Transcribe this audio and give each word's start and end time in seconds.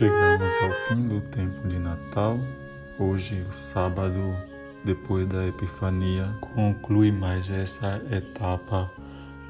Chegamos 0.00 0.56
ao 0.62 0.72
fim 0.88 1.04
do 1.04 1.20
tempo 1.20 1.68
de 1.68 1.78
Natal. 1.78 2.40
Hoje, 2.98 3.44
o 3.50 3.52
sábado, 3.52 4.34
depois 4.82 5.26
da 5.28 5.46
Epifania, 5.46 6.34
conclui 6.54 7.12
mais 7.12 7.50
essa 7.50 8.00
etapa 8.10 8.90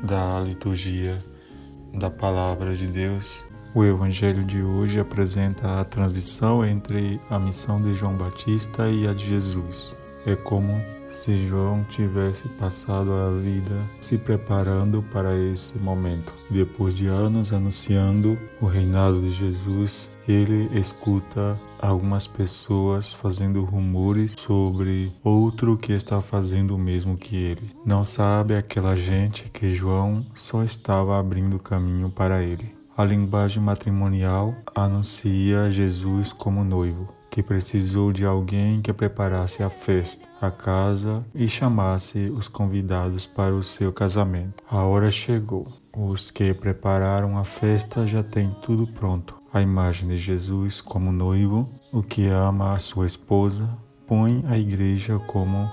da 0.02 0.40
liturgia 0.40 1.16
da 1.94 2.10
Palavra 2.10 2.74
de 2.74 2.88
Deus. 2.88 3.44
O 3.72 3.84
Evangelho 3.84 4.42
de 4.42 4.60
hoje 4.60 4.98
apresenta 4.98 5.80
a 5.80 5.84
transição 5.84 6.66
entre 6.66 7.20
a 7.30 7.38
missão 7.38 7.80
de 7.80 7.94
João 7.94 8.16
Batista 8.16 8.88
e 8.88 9.06
a 9.06 9.14
de 9.14 9.28
Jesus. 9.28 9.96
É 10.26 10.34
como 10.34 10.82
se 11.10 11.46
João 11.46 11.84
tivesse 11.84 12.48
passado 12.48 13.12
a 13.12 13.30
vida 13.30 13.82
se 14.00 14.16
preparando 14.16 15.02
para 15.12 15.36
esse 15.36 15.78
momento. 15.78 16.32
Depois 16.50 16.94
de 16.94 17.06
anos 17.06 17.52
anunciando 17.52 18.38
o 18.60 18.66
reinado 18.66 19.20
de 19.20 19.30
Jesus, 19.30 20.08
ele 20.28 20.68
escuta 20.78 21.60
algumas 21.80 22.26
pessoas 22.26 23.12
fazendo 23.12 23.64
rumores 23.64 24.34
sobre 24.38 25.12
outro 25.24 25.76
que 25.76 25.92
está 25.92 26.20
fazendo 26.20 26.74
o 26.74 26.78
mesmo 26.78 27.16
que 27.16 27.36
ele. 27.36 27.74
Não 27.84 28.04
sabe 28.04 28.54
aquela 28.54 28.94
gente 28.94 29.50
que 29.50 29.72
João 29.72 30.24
só 30.34 30.62
estava 30.62 31.18
abrindo 31.18 31.58
caminho 31.58 32.10
para 32.10 32.42
ele. 32.42 32.74
A 32.96 33.04
linguagem 33.04 33.62
matrimonial 33.62 34.54
anuncia 34.74 35.70
Jesus 35.70 36.32
como 36.32 36.62
noivo 36.62 37.19
que 37.30 37.42
precisou 37.42 38.12
de 38.12 38.24
alguém 38.24 38.82
que 38.82 38.92
preparasse 38.92 39.62
a 39.62 39.70
festa, 39.70 40.28
a 40.40 40.50
casa 40.50 41.24
e 41.34 41.46
chamasse 41.46 42.30
os 42.30 42.48
convidados 42.48 43.26
para 43.26 43.54
o 43.54 43.62
seu 43.62 43.92
casamento. 43.92 44.62
A 44.68 44.82
hora 44.84 45.10
chegou. 45.10 45.68
Os 45.96 46.30
que 46.30 46.54
prepararam 46.54 47.36
a 47.36 47.44
festa 47.44 48.06
já 48.06 48.22
têm 48.22 48.50
tudo 48.62 48.86
pronto. 48.86 49.40
A 49.52 49.60
imagem 49.60 50.08
de 50.08 50.16
Jesus 50.16 50.80
como 50.80 51.10
noivo, 51.10 51.68
o 51.92 52.02
que 52.02 52.28
ama 52.28 52.74
a 52.74 52.78
sua 52.78 53.06
esposa, 53.06 53.68
põe 54.06 54.40
a 54.46 54.56
igreja 54.56 55.18
como 55.26 55.70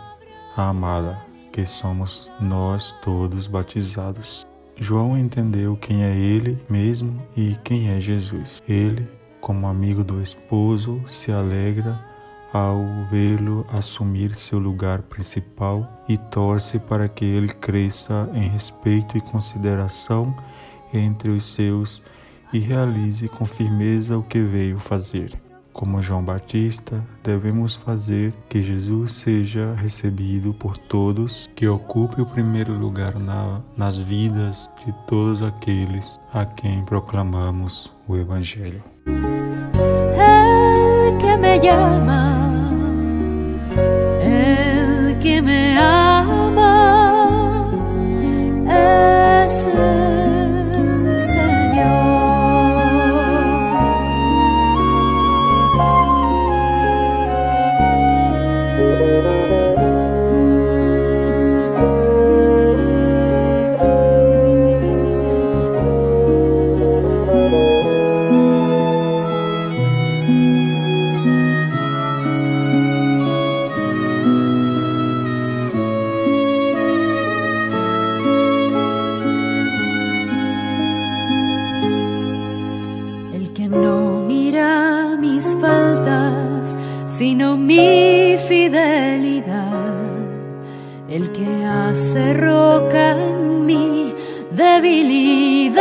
a 0.55 0.69
amada, 0.69 1.19
que 1.52 1.66
somos 1.66 2.31
nós 2.39 2.91
todos 3.03 3.45
batizados. 3.45 4.45
João 4.75 5.17
entendeu 5.17 5.75
quem 5.75 6.03
é 6.03 6.16
ele 6.16 6.58
mesmo 6.69 7.22
e 7.35 7.55
quem 7.63 7.89
é 7.89 8.00
Jesus. 8.00 8.61
Ele 8.67 9.08
como 9.48 9.66
amigo 9.66 10.03
do 10.03 10.22
esposo, 10.22 11.02
se 11.08 11.31
alegra 11.31 11.98
ao 12.52 12.84
vê-lo 13.09 13.66
assumir 13.72 14.36
seu 14.36 14.59
lugar 14.59 15.02
principal 15.03 16.03
e 16.06 16.17
torce 16.17 16.78
para 16.78 17.08
que 17.08 17.23
ele 17.23 17.48
cresça 17.48 18.30
em 18.34 18.50
respeito 18.50 19.18
e 19.18 19.22
consideração 19.22 20.36
entre 20.94 21.30
os 21.30 21.45
seus 21.53 22.03
e 22.52 22.59
realize 22.59 23.30
com 23.30 23.45
firmeza 23.45 24.18
o 24.18 24.23
que 24.23 24.42
veio 24.42 24.78
fazer. 24.78 25.47
Como 25.78 26.02
João 26.02 26.23
Batista, 26.23 27.06
devemos 27.23 27.75
fazer 27.75 28.33
que 28.50 28.64
Jesus 28.64 29.14
seja 29.14 29.75
recebido 29.75 30.52
por 30.52 30.75
todos, 30.75 31.47
que 31.56 31.67
ocupe 31.67 32.19
o 32.19 32.25
primeiro 32.25 32.73
lugar 32.73 33.19
na, 33.19 33.61
nas 33.78 34.00
vidas 34.00 34.72
de 34.84 34.92
todos 35.06 35.44
aqueles 35.44 36.19
a 36.34 36.45
quem 36.45 36.84
proclamamos 36.84 37.94
o 38.08 38.17
Evangelho. 38.17 38.81
El 39.06 41.17
que 41.19 41.38
me 41.38 41.59
sino 87.17 87.57
mi 87.57 88.38
fidelidad. 88.47 89.95
El 91.09 91.31
que 91.31 91.66
hace 91.66 92.35
roca 92.35 93.11
en 93.11 93.66
mi 93.66 94.13
debilidad. 94.51 95.77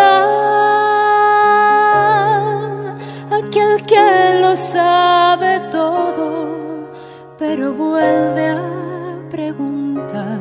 Aquel 3.31 3.85
que 3.85 4.39
lo 4.41 4.57
sabe 4.57 5.61
todo, 5.71 6.89
pero 7.39 7.75
vuelve 7.75 8.49
a 8.49 9.29
preguntar. 9.31 10.41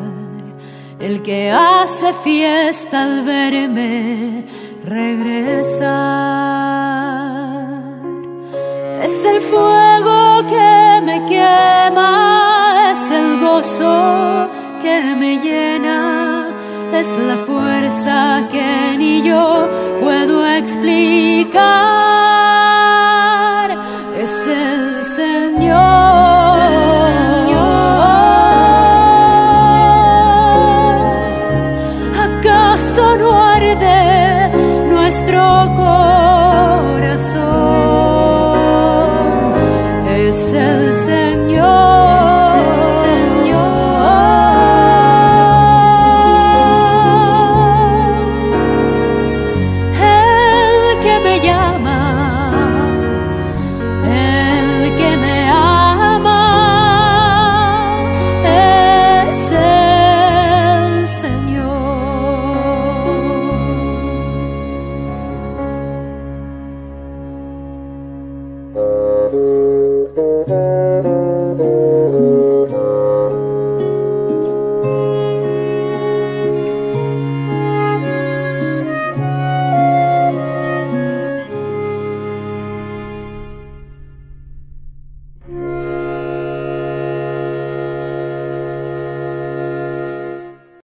El 0.97 1.22
que 1.23 1.51
hace 1.51 2.13
fiesta 2.23 3.03
al 3.03 3.23
verme 3.23 4.45
regresar. 4.85 6.75
Es 9.05 9.23
el 9.23 9.39
fuego 9.39 10.47
que 10.49 11.01
me 11.05 11.23
quema, 11.27 12.91
es 12.91 13.11
el 13.11 13.39
gozo 13.39 14.49
que 14.81 14.99
me 15.19 15.38
llena, 15.38 16.47
es 16.91 17.07
la 17.29 17.38
fuerza 17.38 18.47
que 18.51 18.97
ni 18.97 19.21
yo 19.21 19.69
puedo 20.01 20.43
explicar. 20.47 22.15
El 51.35 51.41